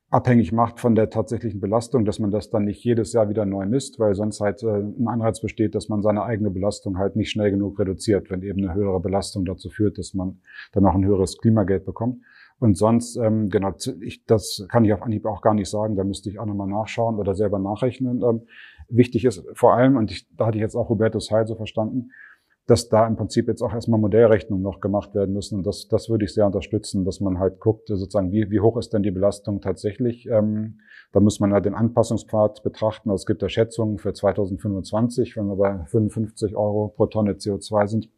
abhängig 0.09 0.54
macht 0.54 0.80
von 0.80 0.95
der 0.95 1.09
tatsächlichen 1.09 1.59
Belastung, 1.59 2.06
dass 2.06 2.19
man 2.19 2.31
das 2.31 2.50
dann 2.50 2.63
nicht 2.63 2.83
jedes 2.83 3.12
Jahr 3.13 3.30
wieder 3.30 3.45
neu 3.45 3.65
misst, 3.65 4.00
weil 4.00 4.15
sonst 4.15 4.39
halt 4.39 4.63
äh, 4.63 4.68
ein 4.68 5.07
Anreiz 5.07 5.42
besteht, 5.42 5.75
dass 5.75 5.89
man 5.89 6.01
seine 6.01 6.24
eigene 6.24 6.50
Belastung 6.50 6.98
halt 6.98 7.15
nicht 7.15 7.30
schnell 7.30 7.51
genug 7.51 7.77
reduziert, 7.80 8.30
wenn 8.30 8.42
eben 8.42 8.63
eine 8.63 8.74
höhere 8.74 9.01
Belastung 9.01 9.44
dazu 9.44 9.69
führt, 9.69 9.98
dass 9.98 10.13
man 10.13 10.39
dann 10.71 10.86
auch 10.86 10.95
ein 10.95 11.06
höheres 11.06 11.38
Klimageld 11.38 11.86
bekommt. 11.86 12.21
Und 12.59 12.77
sonst, 12.77 13.18
ähm, 13.18 13.50
genau, 13.50 13.74
ich, 14.01 14.25
das 14.25 14.65
kann 14.69 14.83
ich 14.83 14.94
auf 14.94 15.04
Anhieb 15.04 15.25
auch 15.25 15.42
gar 15.42 15.54
nicht 15.54 15.69
sagen, 15.69 15.95
da 15.95 16.04
müsste 16.04 16.30
ich 16.30 16.39
auch 16.39 16.45
nochmal 16.45 16.68
nachschauen 16.68 17.18
oder 17.18 17.36
selber 17.36 17.60
nachrechnen. 17.60 18.24
Ähm, 18.24 18.42
wichtig 18.89 19.25
ist 19.25 19.46
vor 19.53 19.75
allem, 19.75 19.98
und 19.98 20.10
ich, 20.10 20.27
da 20.36 20.48
hatte 20.48 20.58
ich 20.58 20.62
jetzt 20.62 20.75
auch 20.75 20.89
Hubertus 20.89 21.29
Heil 21.29 21.46
so 21.46 21.55
verstanden, 21.55 22.12
dass 22.67 22.89
da 22.89 23.07
im 23.07 23.15
Prinzip 23.15 23.47
jetzt 23.47 23.62
auch 23.62 23.74
erstmal 23.74 24.00
Modellrechnungen 24.00 24.62
noch 24.62 24.81
gemacht 24.81 25.15
werden 25.15 25.33
müssen. 25.33 25.59
Und 25.59 25.65
das, 25.65 25.88
das 25.88 26.09
würde 26.09 26.25
ich 26.25 26.33
sehr 26.33 26.45
unterstützen, 26.45 27.05
dass 27.05 27.21
man 27.21 27.39
halt 27.39 27.62
guckt, 27.62 27.88
sozusagen, 27.88 28.33
wie, 28.33 28.51
wie 28.51 28.59
hoch 28.59 28.77
ist 28.77 28.93
denn 28.93 29.03
die 29.03 29.12
Belastung 29.12 29.62
tatsächlich. 29.62 30.27
Ähm, 30.27 30.79
da 31.13 31.21
muss 31.21 31.39
man 31.39 31.51
ja 31.51 31.62
den 31.62 31.74
Anpassungspfad 31.74 32.63
betrachten. 32.63 33.09
Also 33.09 33.21
es 33.21 33.25
gibt 33.25 33.41
ja 33.41 33.47
Schätzungen 33.47 33.97
für 33.97 34.13
2025, 34.13 35.38
wenn 35.38 35.47
wir 35.47 35.55
bei 35.55 35.86
55 35.86 36.57
Euro 36.57 36.89
pro 36.89 37.05
Tonne 37.05 37.33
CO2 37.33 37.88
sind. 37.88 38.09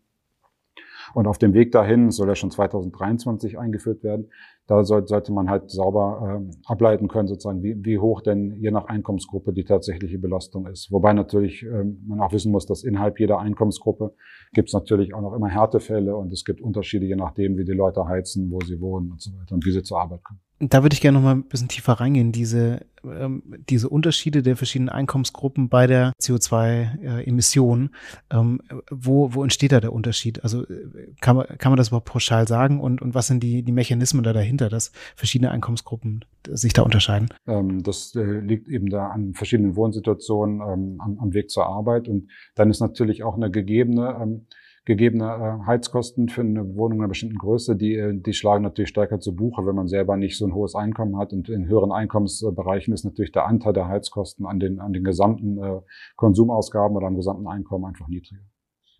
Und 1.13 1.27
auf 1.27 1.37
dem 1.37 1.53
Weg 1.53 1.71
dahin 1.71 2.11
soll 2.11 2.29
er 2.29 2.35
schon 2.35 2.51
2023 2.51 3.57
eingeführt 3.57 4.03
werden. 4.03 4.29
Da 4.67 4.83
soll, 4.83 5.07
sollte 5.07 5.33
man 5.33 5.49
halt 5.49 5.71
sauber 5.71 6.41
äh, 6.41 6.55
ableiten 6.65 7.07
können, 7.07 7.27
sozusagen, 7.27 7.63
wie, 7.63 7.75
wie 7.83 7.97
hoch 7.97 8.21
denn 8.21 8.55
je 8.59 8.71
nach 8.71 8.85
Einkommensgruppe 8.85 9.51
die 9.51 9.63
tatsächliche 9.63 10.19
Belastung 10.19 10.67
ist. 10.67 10.91
Wobei 10.91 11.13
natürlich 11.13 11.63
äh, 11.63 11.83
man 12.05 12.21
auch 12.21 12.31
wissen 12.31 12.51
muss, 12.51 12.65
dass 12.65 12.83
innerhalb 12.83 13.19
jeder 13.19 13.39
Einkommensgruppe 13.39 14.13
gibt 14.53 14.69
es 14.69 14.73
natürlich 14.73 15.13
auch 15.13 15.21
noch 15.21 15.33
immer 15.33 15.47
Härtefälle 15.47 16.15
und 16.15 16.31
es 16.31 16.45
gibt 16.45 16.61
Unterschiede, 16.61 17.05
je 17.05 17.15
nachdem, 17.15 17.57
wie 17.57 17.65
die 17.65 17.73
Leute 17.73 18.05
heizen, 18.05 18.51
wo 18.51 18.59
sie 18.61 18.79
wohnen 18.79 19.11
und 19.11 19.21
so 19.21 19.31
weiter 19.31 19.55
und 19.55 19.65
wie 19.65 19.71
sie 19.71 19.81
zur 19.81 19.99
Arbeit 19.99 20.23
kommen. 20.23 20.39
Da 20.59 20.83
würde 20.83 20.93
ich 20.93 21.01
gerne 21.01 21.17
noch 21.17 21.23
mal 21.23 21.35
ein 21.35 21.43
bisschen 21.43 21.69
tiefer 21.69 21.93
reingehen, 21.93 22.33
diese, 22.33 22.85
ähm, 23.03 23.43
diese 23.69 23.87
Unterschiede 23.87 24.43
der 24.43 24.57
verschiedenen 24.57 24.89
Einkommensgruppen 24.89 25.69
bei 25.69 25.87
der 25.87 26.11
CO2-Emission. 26.21 27.91
Äh, 28.29 28.35
ähm, 28.37 28.61
wo, 28.91 29.33
wo 29.33 29.43
entsteht 29.43 29.71
da 29.71 29.79
der 29.79 29.93
Unterschied? 29.93 30.43
Also 30.43 30.63
äh, 30.63 31.13
kann 31.21 31.37
man, 31.37 31.47
kann 31.57 31.71
man 31.71 31.77
das 31.77 31.87
überhaupt 31.89 32.09
pauschal 32.09 32.45
sagen? 32.45 32.81
Und, 32.81 33.01
und 33.01 33.13
was 33.15 33.27
sind 33.27 33.41
die, 33.41 33.63
die 33.63 33.71
Mechanismen 33.71 34.23
da 34.23 34.33
dahinter, 34.33 34.67
dass 34.67 34.91
verschiedene 35.15 35.51
Einkommensgruppen 35.51 36.25
sich 36.49 36.73
da 36.73 36.81
unterscheiden? 36.81 37.29
Ähm, 37.47 37.81
das 37.81 38.13
äh, 38.15 38.21
liegt 38.21 38.67
eben 38.67 38.89
da 38.89 39.07
an 39.07 39.33
verschiedenen 39.33 39.77
Wohnsituationen 39.77 40.61
ähm, 40.61 41.01
am, 41.01 41.19
am, 41.19 41.33
Weg 41.33 41.49
zur 41.49 41.67
Arbeit. 41.67 42.09
Und 42.09 42.29
dann 42.55 42.69
ist 42.69 42.81
natürlich 42.81 43.23
auch 43.23 43.35
eine 43.35 43.49
gegebene 43.49 44.17
ähm, 44.21 44.45
gegebene 44.89 45.25
äh, 45.61 45.67
Heizkosten 45.67 46.29
für 46.29 46.41
eine 46.41 46.75
Wohnung 46.75 46.99
einer 46.99 47.09
bestimmten 47.09 47.37
Größe, 47.37 47.75
die, 47.75 47.93
äh, 47.95 48.19
die 48.19 48.33
schlagen 48.33 48.63
natürlich 48.63 48.89
stärker 48.89 49.19
zu 49.19 49.35
Buche, 49.35 49.65
wenn 49.65 49.75
man 49.75 49.87
selber 49.87 50.17
nicht 50.17 50.35
so 50.35 50.47
ein 50.47 50.53
hohes 50.53 50.73
Einkommen 50.73 51.15
hat. 51.17 51.31
Und 51.31 51.47
in 51.47 51.67
höheren 51.67 51.91
Einkommensbereichen 51.91 52.91
ist 52.91 53.05
natürlich 53.05 53.31
der 53.31 53.45
Anteil 53.45 53.73
der 53.73 53.87
Heizkosten 53.87 54.47
an 54.47 54.59
den, 54.59 54.79
an 54.79 54.91
den 54.91 55.03
gesamten 55.03 55.59
äh, 55.59 55.79
Konsumausgaben 56.15 56.97
oder 56.97 57.05
am 57.05 57.15
gesamten 57.15 57.47
Einkommen 57.47 57.85
einfach 57.85 58.07
niedriger. 58.07 58.41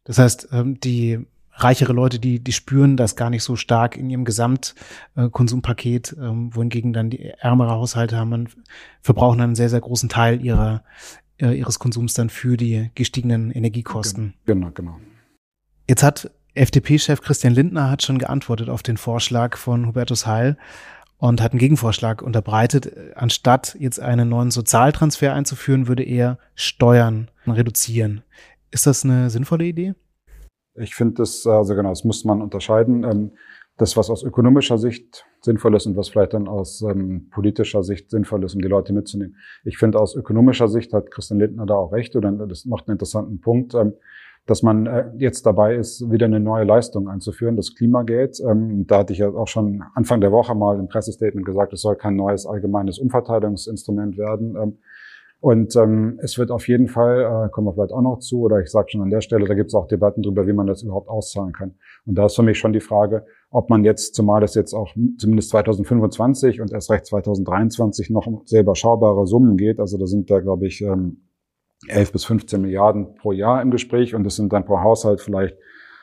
Das 0.03 0.19
heißt, 0.19 0.50
ähm, 0.51 0.79
die 0.79 1.25
reichere 1.53 1.91
Leute, 1.91 2.19
die, 2.19 2.39
die 2.39 2.53
spüren 2.53 2.96
das 2.96 3.15
gar 3.15 3.31
nicht 3.31 3.43
so 3.43 3.55
stark 3.55 3.98
in 3.98 4.12
ihrem 4.12 4.25
Gesamtkonsumpaket, 4.25 6.13
äh, 6.13 6.24
ähm, 6.24 6.55
wohingegen 6.55 6.93
dann 6.93 7.10
die 7.10 7.25
ärmere 7.25 7.72
Haushalte 7.72 8.15
haben, 8.15 8.29
man, 8.29 8.50
verbrauchen 9.01 9.41
einen 9.41 9.55
sehr, 9.55 9.69
sehr 9.69 9.81
großen 9.81 10.08
Teil 10.08 10.46
ihrer, 10.46 10.84
ihres 11.41 11.79
Konsums 11.79 12.13
dann 12.13 12.29
für 12.29 12.58
die 12.58 12.91
gestiegenen 12.96 13.50
Energiekosten. 13.51 14.34
Genau, 14.46 14.72
genau. 14.72 14.98
Jetzt 15.89 16.03
hat 16.03 16.29
FDP-Chef 16.53 17.19
Christian 17.19 17.55
Lindner 17.55 17.89
hat 17.89 18.03
schon 18.03 18.19
geantwortet 18.19 18.69
auf 18.69 18.84
den 18.84 18.96
Vorschlag 18.96 19.58
von 19.58 19.88
Hubertus 19.88 20.27
Heil 20.27 20.55
und 21.17 21.41
hat 21.41 21.51
einen 21.51 21.58
Gegenvorschlag 21.58 22.22
unterbreitet. 22.22 22.96
Anstatt 23.15 23.75
jetzt 23.79 24.00
einen 24.00 24.29
neuen 24.29 24.51
Sozialtransfer 24.51 25.34
einzuführen, 25.34 25.88
würde 25.88 26.03
er 26.03 26.38
Steuern 26.53 27.31
reduzieren. 27.48 28.22
Ist 28.69 28.86
das 28.86 29.03
eine 29.03 29.31
sinnvolle 29.31 29.65
Idee? 29.65 29.96
Ich 30.75 30.93
finde 30.93 31.15
das, 31.15 31.48
also 31.48 31.74
genau, 31.74 31.89
das 31.89 32.03
muss 32.03 32.24
man 32.24 32.43
unterscheiden. 32.43 33.03
Ähm, 33.03 33.31
das, 33.77 33.98
was 33.98 34.12
aus 34.12 34.22
ökonomischer 34.22 34.77
Sicht 34.77 35.25
sinnvoll 35.41 35.75
ist 35.75 35.88
und 35.88 35.98
was 35.98 36.10
vielleicht 36.10 36.34
dann 36.34 36.48
aus 36.48 36.84
ähm, 36.84 37.29
politischer 37.31 37.81
Sicht 37.81 38.12
sinnvoll 38.12 38.43
ist, 38.43 38.53
um 38.53 38.62
die 38.62 38.67
Leute 38.67 38.93
mitzunehmen. 38.93 39.38
Ich 39.63 39.79
finde, 39.79 40.00
aus 40.00 40.15
ökonomischer 40.15 40.67
Sicht 40.67 40.93
hat 40.93 41.10
Christian 41.10 41.39
Lindner 41.39 41.65
da 41.65 41.74
auch 41.74 41.91
recht 41.91 42.15
oder 42.15 42.31
das 42.46 42.65
macht 42.65 42.88
einen 42.88 42.93
interessanten 42.93 43.41
Punkt, 43.41 43.74
ähm, 43.74 43.93
dass 44.49 44.63
man 44.63 44.87
äh, 44.87 45.05
jetzt 45.17 45.45
dabei 45.45 45.75
ist, 45.75 46.09
wieder 46.09 46.25
eine 46.25 46.39
neue 46.39 46.63
Leistung 46.63 47.07
einzuführen, 47.07 47.55
das 47.55 47.75
Klimageld. 47.75 48.39
Ähm, 48.39 48.85
da 48.87 48.99
hatte 48.99 49.13
ich 49.13 49.19
ja 49.19 49.29
auch 49.29 49.47
schon 49.47 49.83
Anfang 49.93 50.21
der 50.21 50.31
Woche 50.31 50.55
mal 50.55 50.79
im 50.79 50.87
Pressestatement 50.87 51.45
gesagt, 51.45 51.73
es 51.73 51.81
soll 51.81 51.95
kein 51.95 52.15
neues 52.15 52.45
allgemeines 52.45 52.99
Umverteilungsinstrument 52.99 54.17
werden. 54.17 54.55
Ähm, 54.55 54.77
und 55.41 55.73
ähm, 55.77 56.19
es 56.21 56.37
wird 56.37 56.51
auf 56.51 56.67
jeden 56.67 56.89
Fall, 56.89 57.21
äh, 57.21 57.49
kommen 57.49 57.67
wir 57.67 57.73
vielleicht 57.73 57.93
auch 57.93 58.01
noch 58.01 58.19
zu, 58.19 58.41
oder 58.41 58.59
ich 58.59 58.69
sage 58.69 58.89
schon 58.89 59.01
an 59.01 59.09
der 59.09 59.21
Stelle, 59.21 59.45
da 59.45 59.53
gibt 59.53 59.69
es 59.69 59.73
auch 59.73 59.87
Debatten 59.87 60.21
darüber, 60.21 60.45
wie 60.47 60.53
man 60.53 60.67
das 60.67 60.83
überhaupt 60.83 61.07
auszahlen 61.07 61.53
kann. 61.53 61.75
Und 62.05 62.15
da 62.15 62.25
ist 62.25 62.35
für 62.35 62.43
mich 62.43 62.57
schon 62.57 62.73
die 62.73 62.81
Frage, 62.81 63.25
ob 63.49 63.69
man 63.69 63.85
jetzt, 63.85 64.15
zumal 64.15 64.43
es 64.43 64.53
jetzt 64.55 64.73
auch 64.73 64.93
zumindest 65.17 65.49
2025 65.51 66.59
und 66.59 66.73
erst 66.73 66.91
recht 66.91 67.05
2023 67.05 68.09
noch 68.09 68.27
sehr 68.45 68.61
überschaubare 68.61 69.25
Summen 69.27 69.55
geht, 69.55 69.79
also 69.79 69.97
da 69.97 70.07
sind 70.07 70.29
da, 70.29 70.39
glaube 70.41 70.67
ich, 70.67 70.83
11 71.88 72.12
bis 72.12 72.25
15 72.25 72.62
Milliarden 72.62 73.15
pro 73.15 73.31
Jahr 73.31 73.62
im 73.62 73.71
Gespräch 73.71 74.15
und 74.15 74.24
das 74.24 74.36
sind 74.36 74.51
dann 74.51 74.65
pro 74.65 74.79
Haushalt 74.79 75.21
vielleicht 75.21 75.55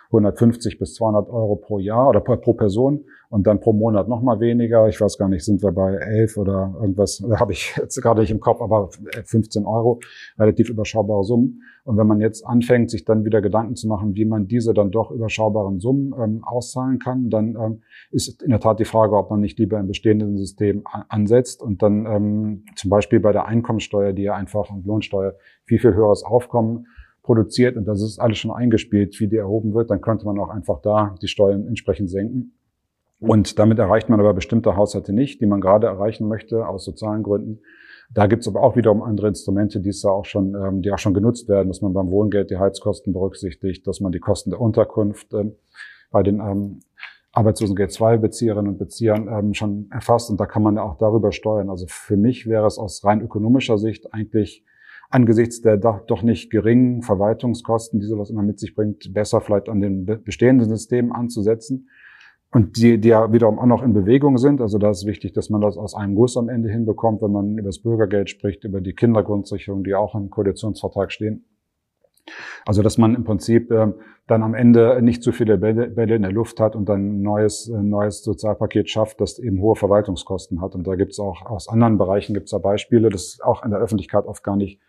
150 0.06 0.78
bis 0.78 0.94
200 0.94 1.28
Euro 1.28 1.56
pro 1.56 1.78
Jahr 1.78 2.08
oder 2.08 2.20
pro 2.20 2.54
Person 2.54 3.04
und 3.28 3.46
dann 3.46 3.60
pro 3.60 3.72
Monat 3.72 4.08
nochmal 4.08 4.40
weniger. 4.40 4.88
Ich 4.88 5.00
weiß 5.00 5.18
gar 5.18 5.28
nicht, 5.28 5.44
sind 5.44 5.62
wir 5.62 5.72
bei 5.72 5.94
11 5.94 6.36
oder 6.36 6.74
irgendwas, 6.80 7.22
habe 7.38 7.52
ich 7.52 7.74
jetzt 7.80 8.00
gerade 8.00 8.20
nicht 8.20 8.30
im 8.30 8.40
Kopf, 8.40 8.60
aber 8.60 8.90
15 9.24 9.66
Euro, 9.66 10.00
relativ 10.38 10.70
überschaubare 10.70 11.24
Summen. 11.24 11.62
Und 11.84 11.96
wenn 11.96 12.06
man 12.06 12.20
jetzt 12.20 12.46
anfängt, 12.46 12.90
sich 12.90 13.04
dann 13.04 13.24
wieder 13.24 13.40
Gedanken 13.40 13.76
zu 13.76 13.88
machen, 13.88 14.14
wie 14.14 14.24
man 14.24 14.46
diese 14.48 14.74
dann 14.74 14.90
doch 14.90 15.10
überschaubaren 15.10 15.80
Summen 15.80 16.14
ähm, 16.20 16.44
auszahlen 16.44 16.98
kann, 16.98 17.30
dann 17.30 17.56
ähm, 17.56 17.82
ist 18.10 18.42
in 18.42 18.50
der 18.50 18.60
Tat 18.60 18.80
die 18.80 18.84
Frage, 18.84 19.16
ob 19.16 19.30
man 19.30 19.40
nicht 19.40 19.58
lieber 19.58 19.78
im 19.78 19.86
bestehenden 19.86 20.36
System 20.36 20.82
ansetzt 21.08 21.62
und 21.62 21.82
dann 21.82 22.06
ähm, 22.06 22.64
zum 22.74 22.90
Beispiel 22.90 23.20
bei 23.20 23.32
der 23.32 23.46
Einkommensteuer, 23.46 24.12
die 24.12 24.22
ja 24.22 24.34
einfach 24.34 24.70
und 24.70 24.86
Lohnsteuer 24.86 25.34
viel, 25.64 25.78
viel 25.78 25.94
höheres 25.94 26.24
Aufkommen 26.24 26.86
produziert 27.26 27.76
und 27.76 27.86
das 27.86 28.00
ist 28.00 28.18
alles 28.18 28.38
schon 28.38 28.52
eingespielt, 28.52 29.18
wie 29.20 29.28
die 29.28 29.36
erhoben 29.36 29.74
wird, 29.74 29.90
dann 29.90 30.00
könnte 30.00 30.24
man 30.24 30.38
auch 30.38 30.48
einfach 30.48 30.80
da 30.80 31.14
die 31.20 31.28
Steuern 31.28 31.66
entsprechend 31.66 32.08
senken. 32.08 32.54
Und 33.18 33.58
damit 33.58 33.78
erreicht 33.78 34.08
man 34.08 34.20
aber 34.20 34.32
bestimmte 34.32 34.76
Haushalte 34.76 35.12
nicht, 35.12 35.40
die 35.40 35.46
man 35.46 35.60
gerade 35.60 35.86
erreichen 35.86 36.28
möchte 36.28 36.66
aus 36.66 36.84
sozialen 36.84 37.22
Gründen. 37.22 37.60
Da 38.12 38.26
gibt 38.26 38.42
es 38.42 38.48
aber 38.48 38.62
auch 38.62 38.76
wiederum 38.76 39.02
andere 39.02 39.28
Instrumente, 39.28 39.80
die, 39.80 39.92
da 40.02 40.10
auch 40.10 40.24
schon, 40.24 40.54
ähm, 40.54 40.82
die 40.82 40.92
auch 40.92 40.98
schon 40.98 41.14
genutzt 41.14 41.48
werden, 41.48 41.68
dass 41.68 41.82
man 41.82 41.92
beim 41.92 42.10
Wohngeld 42.10 42.50
die 42.50 42.58
Heizkosten 42.58 43.12
berücksichtigt, 43.12 43.86
dass 43.86 44.00
man 44.00 44.12
die 44.12 44.20
Kosten 44.20 44.50
der 44.50 44.60
Unterkunft 44.60 45.34
ähm, 45.34 45.56
bei 46.12 46.22
den 46.22 46.38
ähm, 46.40 46.80
Arbeitslosengeld 47.32 47.90
2 47.90 48.18
Bezieherinnen 48.18 48.72
und 48.72 48.78
Beziehern 48.78 49.28
ähm, 49.28 49.54
schon 49.54 49.88
erfasst 49.90 50.30
und 50.30 50.38
da 50.38 50.46
kann 50.46 50.62
man 50.62 50.78
auch 50.78 50.96
darüber 50.96 51.32
steuern. 51.32 51.68
Also 51.68 51.86
für 51.88 52.16
mich 52.16 52.46
wäre 52.46 52.66
es 52.66 52.78
aus 52.78 53.04
rein 53.04 53.20
ökonomischer 53.20 53.76
Sicht 53.78 54.14
eigentlich 54.14 54.64
angesichts 55.10 55.62
der 55.62 55.76
doch 55.76 56.22
nicht 56.22 56.50
geringen 56.50 57.02
Verwaltungskosten, 57.02 58.00
die 58.00 58.06
sowas 58.06 58.30
immer 58.30 58.42
mit 58.42 58.58
sich 58.58 58.74
bringt, 58.74 59.12
besser 59.12 59.40
vielleicht 59.40 59.68
an 59.68 59.80
den 59.80 60.04
bestehenden 60.24 60.68
Systemen 60.68 61.12
anzusetzen. 61.12 61.88
Und 62.52 62.76
die, 62.76 62.98
die 62.98 63.08
ja 63.08 63.32
wiederum 63.32 63.58
auch 63.58 63.66
noch 63.66 63.82
in 63.82 63.92
Bewegung 63.92 64.38
sind. 64.38 64.60
Also 64.60 64.78
da 64.78 64.90
ist 64.90 65.04
wichtig, 65.04 65.32
dass 65.32 65.50
man 65.50 65.60
das 65.60 65.76
aus 65.76 65.94
einem 65.94 66.14
Guss 66.14 66.36
am 66.36 66.48
Ende 66.48 66.70
hinbekommt, 66.70 67.20
wenn 67.20 67.32
man 67.32 67.58
über 67.58 67.68
das 67.68 67.82
Bürgergeld 67.82 68.30
spricht, 68.30 68.64
über 68.64 68.80
die 68.80 68.94
Kindergrundsicherung, 68.94 69.84
die 69.84 69.94
auch 69.94 70.14
im 70.14 70.30
Koalitionsvertrag 70.30 71.12
stehen. 71.12 71.44
Also 72.64 72.82
dass 72.82 72.98
man 72.98 73.14
im 73.14 73.24
Prinzip 73.24 73.70
äh, 73.70 73.92
dann 74.26 74.42
am 74.42 74.54
Ende 74.54 75.00
nicht 75.02 75.22
zu 75.22 75.32
viele 75.32 75.58
Bälle, 75.58 76.14
in 76.14 76.22
der 76.22 76.32
Luft 76.32 76.58
hat 76.58 76.74
und 76.74 76.88
dann 76.88 77.18
ein 77.18 77.22
neues, 77.22 77.70
ein 77.70 77.88
neues 77.88 78.24
Sozialpaket 78.24 78.90
schafft, 78.90 79.20
das 79.20 79.38
eben 79.38 79.60
hohe 79.60 79.76
Verwaltungskosten 79.76 80.60
hat. 80.60 80.74
Und 80.74 80.86
da 80.86 80.96
gibt 80.96 81.12
es 81.12 81.20
auch 81.20 81.46
aus 81.46 81.68
anderen 81.68 81.96
Bereichen 81.98 82.34
gibt 82.34 82.46
es 82.46 82.50
da 82.50 82.58
Beispiele, 82.58 83.08
das 83.08 83.24
ist 83.24 83.44
auch 83.44 83.64
in 83.64 83.70
der 83.70 83.80
Öffentlichkeit 83.80 84.26
oft 84.26 84.42
gar 84.42 84.56
nicht 84.56 84.80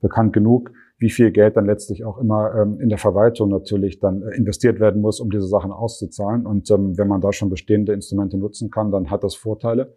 bekannt 0.00 0.32
genug, 0.32 0.70
wie 0.98 1.10
viel 1.10 1.30
Geld 1.30 1.56
dann 1.56 1.66
letztlich 1.66 2.04
auch 2.04 2.18
immer 2.18 2.54
ähm, 2.54 2.80
in 2.80 2.88
der 2.88 2.98
Verwaltung 2.98 3.50
natürlich 3.50 4.00
dann 4.00 4.22
äh, 4.22 4.36
investiert 4.36 4.80
werden 4.80 5.00
muss, 5.00 5.20
um 5.20 5.30
diese 5.30 5.46
Sachen 5.46 5.70
auszuzahlen. 5.70 6.46
Und 6.46 6.70
ähm, 6.70 6.96
wenn 6.96 7.08
man 7.08 7.20
da 7.20 7.32
schon 7.32 7.50
bestehende 7.50 7.92
Instrumente 7.92 8.38
nutzen 8.38 8.70
kann, 8.70 8.90
dann 8.90 9.10
hat 9.10 9.22
das 9.22 9.34
Vorteile. 9.34 9.96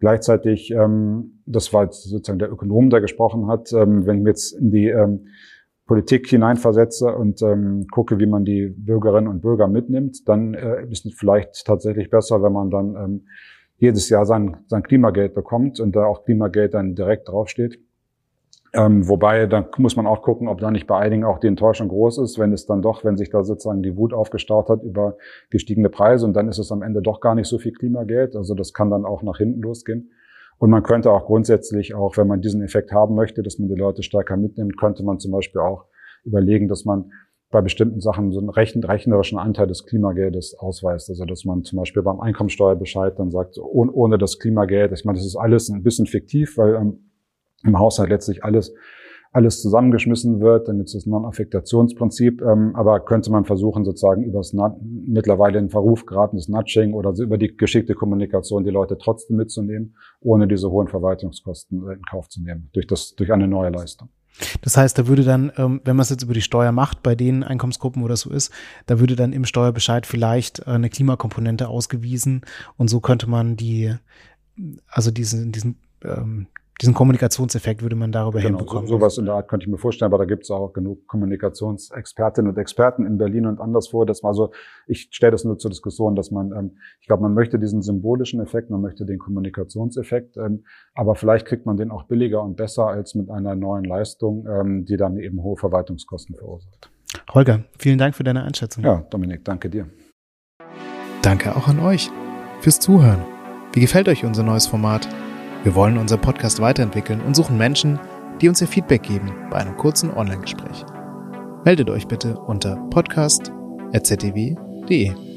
Gleichzeitig, 0.00 0.70
ähm, 0.70 1.42
das 1.44 1.72
war 1.72 1.84
jetzt 1.84 2.04
sozusagen 2.04 2.38
der 2.38 2.52
Ökonom, 2.52 2.88
der 2.88 3.00
gesprochen 3.00 3.48
hat, 3.48 3.72
ähm, 3.72 4.06
wenn 4.06 4.24
wir 4.24 4.30
jetzt 4.30 4.52
in 4.52 4.70
die 4.70 4.88
ähm, 4.88 5.26
Politik 5.88 6.28
hineinversetze 6.28 7.12
und 7.14 7.42
ähm, 7.42 7.86
gucke, 7.90 8.20
wie 8.20 8.26
man 8.26 8.44
die 8.44 8.68
Bürgerinnen 8.68 9.26
und 9.26 9.40
Bürger 9.40 9.66
mitnimmt, 9.66 10.28
dann 10.28 10.54
äh, 10.54 10.84
ist 10.90 11.06
es 11.06 11.14
vielleicht 11.14 11.66
tatsächlich 11.66 12.10
besser, 12.10 12.42
wenn 12.42 12.52
man 12.52 12.70
dann 12.70 12.94
ähm, 12.94 13.26
jedes 13.78 14.10
Jahr 14.10 14.26
sein, 14.26 14.58
sein 14.66 14.82
Klimageld 14.82 15.34
bekommt 15.34 15.80
und 15.80 15.96
da 15.96 16.04
auch 16.04 16.24
Klimageld 16.24 16.74
dann 16.74 16.94
direkt 16.94 17.28
draufsteht. 17.28 17.80
Ähm, 18.74 19.08
wobei, 19.08 19.46
da 19.46 19.66
muss 19.78 19.96
man 19.96 20.06
auch 20.06 20.20
gucken, 20.20 20.46
ob 20.46 20.60
da 20.60 20.70
nicht 20.70 20.86
bei 20.86 20.98
einigen 20.98 21.24
auch 21.24 21.38
die 21.38 21.46
Enttäuschung 21.46 21.88
groß 21.88 22.18
ist, 22.18 22.38
wenn 22.38 22.52
es 22.52 22.66
dann 22.66 22.82
doch, 22.82 23.02
wenn 23.02 23.16
sich 23.16 23.30
da 23.30 23.42
sozusagen 23.42 23.82
die 23.82 23.96
Wut 23.96 24.12
aufgestaut 24.12 24.68
hat 24.68 24.82
über 24.82 25.16
gestiegene 25.48 25.88
Preise 25.88 26.26
und 26.26 26.34
dann 26.34 26.48
ist 26.48 26.58
es 26.58 26.70
am 26.70 26.82
Ende 26.82 27.00
doch 27.00 27.20
gar 27.20 27.34
nicht 27.34 27.48
so 27.48 27.56
viel 27.56 27.72
Klimageld. 27.72 28.36
Also 28.36 28.54
das 28.54 28.74
kann 28.74 28.90
dann 28.90 29.06
auch 29.06 29.22
nach 29.22 29.38
hinten 29.38 29.62
losgehen. 29.62 30.10
Und 30.58 30.70
man 30.70 30.82
könnte 30.82 31.10
auch 31.10 31.26
grundsätzlich 31.26 31.94
auch, 31.94 32.16
wenn 32.16 32.26
man 32.26 32.40
diesen 32.40 32.62
Effekt 32.62 32.92
haben 32.92 33.14
möchte, 33.14 33.42
dass 33.42 33.58
man 33.58 33.68
die 33.68 33.76
Leute 33.76 34.02
stärker 34.02 34.36
mitnimmt, 34.36 34.76
könnte 34.76 35.04
man 35.04 35.20
zum 35.20 35.30
Beispiel 35.30 35.60
auch 35.60 35.86
überlegen, 36.24 36.68
dass 36.68 36.84
man 36.84 37.12
bei 37.50 37.62
bestimmten 37.62 38.00
Sachen 38.00 38.30
so 38.32 38.40
einen 38.40 38.50
rechnerischen 38.50 39.38
Anteil 39.38 39.66
des 39.66 39.86
Klimageldes 39.86 40.54
ausweist. 40.58 41.08
Also 41.08 41.24
dass 41.24 41.44
man 41.44 41.62
zum 41.62 41.78
Beispiel 41.78 42.02
beim 42.02 42.20
Einkommensteuerbescheid 42.20 43.18
dann 43.18 43.30
sagt, 43.30 43.58
ohne 43.58 44.18
das 44.18 44.38
Klimageld, 44.38 44.92
ich 44.92 45.04
meine, 45.04 45.16
das 45.16 45.26
ist 45.26 45.36
alles 45.36 45.70
ein 45.70 45.82
bisschen 45.82 46.06
fiktiv, 46.06 46.58
weil 46.58 46.74
ähm, 46.74 47.10
im 47.64 47.78
Haushalt 47.78 48.10
letztlich 48.10 48.44
alles 48.44 48.74
alles 49.32 49.60
zusammengeschmissen 49.60 50.40
wird, 50.40 50.68
dann 50.68 50.80
ist 50.80 50.94
das 50.94 51.06
Non-Affektationsprinzip, 51.06 52.40
ähm, 52.42 52.74
aber 52.74 53.00
könnte 53.00 53.30
man 53.30 53.44
versuchen, 53.44 53.84
sozusagen 53.84 54.22
über 54.22 54.38
das 54.38 54.54
mittlerweile 54.80 55.58
in 55.58 55.68
Verruf 55.68 56.06
geratenes 56.06 56.48
Nudging 56.48 56.94
oder 56.94 57.12
über 57.18 57.38
die 57.38 57.56
geschickte 57.56 57.94
Kommunikation 57.94 58.64
die 58.64 58.70
Leute 58.70 58.96
trotzdem 58.98 59.36
mitzunehmen, 59.36 59.96
ohne 60.20 60.48
diese 60.48 60.70
hohen 60.70 60.88
Verwaltungskosten 60.88 61.82
in 61.90 62.02
Kauf 62.02 62.28
zu 62.28 62.42
nehmen, 62.42 62.70
durch, 62.72 62.86
das, 62.86 63.14
durch 63.14 63.32
eine 63.32 63.48
neue 63.48 63.70
Leistung. 63.70 64.08
Das 64.62 64.76
heißt, 64.76 64.98
da 64.98 65.06
würde 65.08 65.24
dann, 65.24 65.52
ähm, 65.56 65.80
wenn 65.84 65.96
man 65.96 66.02
es 66.02 66.10
jetzt 66.10 66.22
über 66.22 66.34
die 66.34 66.42
Steuer 66.42 66.72
macht, 66.72 67.02
bei 67.02 67.14
den 67.14 67.42
Einkommensgruppen, 67.42 68.02
wo 68.02 68.08
das 68.08 68.20
so 68.20 68.30
ist, 68.30 68.52
da 68.86 69.00
würde 69.00 69.16
dann 69.16 69.32
im 69.32 69.44
Steuerbescheid 69.44 70.06
vielleicht 70.06 70.60
äh, 70.60 70.70
eine 70.70 70.90
Klimakomponente 70.90 71.68
ausgewiesen 71.68 72.42
und 72.76 72.88
so 72.88 73.00
könnte 73.00 73.28
man 73.28 73.56
die, 73.56 73.94
also 74.86 75.10
diesen, 75.10 75.52
diesen 75.52 75.76
ähm, 76.04 76.46
diesen 76.80 76.94
Kommunikationseffekt 76.94 77.82
würde 77.82 77.96
man 77.96 78.12
darüber 78.12 78.40
genau, 78.40 78.58
hinbekommen. 78.58 78.86
So, 78.86 78.98
sowas 78.98 79.18
in 79.18 79.24
der 79.24 79.34
Art 79.34 79.48
könnte 79.48 79.64
ich 79.64 79.70
mir 79.70 79.78
vorstellen, 79.78 80.12
aber 80.12 80.18
da 80.18 80.26
gibt 80.26 80.44
es 80.44 80.50
auch 80.50 80.72
genug 80.72 81.08
Kommunikationsexpertinnen 81.08 82.52
und 82.52 82.58
Experten 82.58 83.04
in 83.04 83.18
Berlin 83.18 83.46
und 83.46 83.60
anderswo. 83.60 84.04
Das 84.04 84.22
war 84.22 84.32
so, 84.32 84.52
ich 84.86 85.08
stelle 85.10 85.32
das 85.32 85.44
nur 85.44 85.58
zur 85.58 85.70
Diskussion, 85.70 86.14
dass 86.14 86.30
man, 86.30 86.52
ähm, 86.52 86.76
ich 87.00 87.08
glaube, 87.08 87.22
man 87.22 87.34
möchte 87.34 87.58
diesen 87.58 87.82
symbolischen 87.82 88.40
Effekt, 88.40 88.70
man 88.70 88.80
möchte 88.80 89.04
den 89.04 89.18
Kommunikationseffekt, 89.18 90.36
ähm, 90.36 90.64
aber 90.94 91.16
vielleicht 91.16 91.46
kriegt 91.46 91.66
man 91.66 91.76
den 91.76 91.90
auch 91.90 92.04
billiger 92.04 92.42
und 92.42 92.56
besser 92.56 92.86
als 92.86 93.16
mit 93.16 93.28
einer 93.28 93.56
neuen 93.56 93.84
Leistung, 93.84 94.46
ähm, 94.46 94.84
die 94.84 94.96
dann 94.96 95.16
eben 95.18 95.42
hohe 95.42 95.56
Verwaltungskosten 95.56 96.36
verursacht. 96.36 96.90
Holger, 97.34 97.64
vielen 97.78 97.98
Dank 97.98 98.14
für 98.14 98.22
deine 98.22 98.44
Einschätzung. 98.44 98.84
Ja, 98.84 99.04
Dominik, 99.10 99.44
danke 99.44 99.68
dir. 99.68 99.88
Danke 101.22 101.56
auch 101.56 101.66
an 101.66 101.80
euch 101.80 102.10
fürs 102.60 102.78
Zuhören. 102.78 103.24
Wie 103.72 103.80
gefällt 103.80 104.08
euch 104.08 104.24
unser 104.24 104.44
neues 104.44 104.66
Format? 104.66 105.08
Wir 105.64 105.74
wollen 105.74 105.98
unseren 105.98 106.20
Podcast 106.20 106.60
weiterentwickeln 106.60 107.20
und 107.20 107.34
suchen 107.34 107.58
Menschen, 107.58 107.98
die 108.40 108.48
uns 108.48 108.60
ihr 108.60 108.68
Feedback 108.68 109.02
geben 109.02 109.32
bei 109.50 109.56
einem 109.56 109.76
kurzen 109.76 110.12
Online-Gespräch. 110.12 110.84
Meldet 111.64 111.90
euch 111.90 112.06
bitte 112.06 112.38
unter 112.38 112.76
podcast.ztv.de. 112.90 115.27